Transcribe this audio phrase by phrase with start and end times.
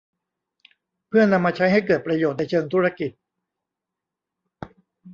[1.07, 3.11] เพื่อนำมาใช้ให้เกิดประโยชน์ในเชิงธุรกิจ